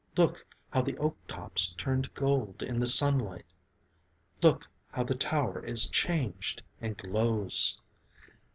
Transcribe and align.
'Look 0.17 0.47
how 0.71 0.81
the 0.81 0.97
oak 0.97 1.15
tops 1.27 1.73
turn 1.77 2.01
to 2.01 2.09
gold 2.15 2.63
in 2.63 2.79
the 2.79 2.87
sunlight! 2.87 3.45
Look 4.41 4.67
how 4.87 5.03
the 5.03 5.13
tower 5.13 5.63
is 5.63 5.91
changed 5.91 6.63
and 6.81 6.97
glows!' 6.97 7.77